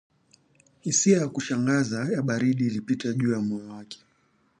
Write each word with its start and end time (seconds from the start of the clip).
hisia 0.81 1.17
ya 1.17 1.27
kushangaza 1.29 2.05
ya 2.11 2.21
baridi 2.21 2.65
ilipita 2.67 3.13
juu 3.13 3.31
ya 3.33 3.39
moyo 3.39 3.67
wake 3.69 4.03